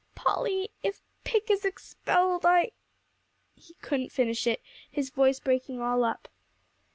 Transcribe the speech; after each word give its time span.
"Polly, 0.15 0.71
if 0.81 0.99
Pick 1.23 1.51
is 1.51 1.63
expelled, 1.63 2.43
I" 2.43 2.71
he 3.55 3.75
couldn't 3.83 4.09
finish 4.11 4.47
it, 4.47 4.59
his 4.89 5.11
voice 5.11 5.39
breaking 5.39 5.79
all 5.79 6.03
up. 6.03 6.27